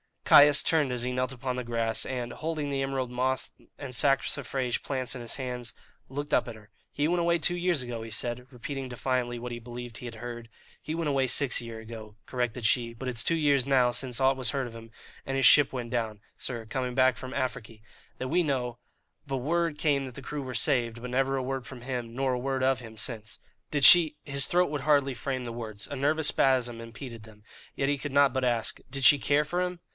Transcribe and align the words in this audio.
Caius 0.25 0.63
turned 0.63 0.93
as 0.93 1.03
he 1.03 1.11
knelt 1.11 1.33
upon 1.33 1.57
the 1.57 1.63
grass, 1.63 2.05
and, 2.05 2.31
holding 2.31 2.69
the 2.69 2.81
emerald 2.81 3.11
moss 3.11 3.51
and 3.77 3.93
saxifrage 3.93 4.81
plants 4.81 5.13
in 5.13 5.19
his 5.19 5.35
hand, 5.35 5.73
looked 6.07 6.33
up 6.33 6.47
at 6.47 6.55
her. 6.55 6.69
"He 6.91 7.07
went 7.09 7.19
away 7.19 7.37
two 7.37 7.57
years 7.57 7.83
ago," 7.83 8.01
he 8.01 8.09
said, 8.09 8.47
repeating 8.49 8.87
defiantly 8.87 9.37
what 9.37 9.51
he 9.51 9.59
believed 9.59 9.97
he 9.97 10.05
had 10.05 10.15
heard. 10.15 10.49
"He 10.81 10.95
went 10.95 11.09
away 11.09 11.27
six 11.27 11.59
year 11.59 11.79
ago," 11.81 12.15
corrected 12.25 12.65
she; 12.65 12.93
"but 12.93 13.09
it's 13.09 13.25
two 13.25 13.35
years 13.35 13.67
now 13.67 13.91
since 13.91 14.21
aught 14.21 14.37
was 14.37 14.51
heard 14.51 14.67
of 14.67 14.73
him, 14.73 14.89
and 15.25 15.35
his 15.35 15.45
ship 15.45 15.73
went 15.73 15.89
down, 15.91 16.21
sir, 16.37 16.65
coming 16.65 16.95
back 16.95 17.17
from 17.17 17.33
Afriky 17.33 17.81
that 18.17 18.29
we 18.29 18.41
know; 18.41 18.79
but 19.27 19.37
word 19.37 19.77
came 19.77 20.05
that 20.05 20.15
the 20.15 20.21
crew 20.21 20.41
were 20.41 20.55
saved, 20.55 21.01
but 21.01 21.11
never 21.11 21.35
a 21.35 21.43
word 21.43 21.67
from 21.67 21.81
him, 21.81 22.15
nor 22.15 22.33
a 22.33 22.39
word 22.39 22.63
of 22.63 22.79
him, 22.79 22.97
since." 22.97 23.37
"Did 23.69 23.83
she" 23.83 24.15
his 24.23 24.47
throat 24.47 24.69
would 24.71 24.81
hardly 24.81 25.13
frame 25.13 25.43
the 25.43 25.51
words 25.51 25.87
a 25.87 25.97
nervous 25.97 26.29
spasm 26.29 26.79
impeded 26.79 27.23
them; 27.23 27.43
yet 27.75 27.89
he 27.89 27.97
could 27.97 28.13
not 28.13 28.33
but 28.33 28.45
ask 28.45 28.79
"did 28.89 29.03
she 29.03 29.19
care 29.19 29.43
for 29.43 29.61
him?" 29.61 29.81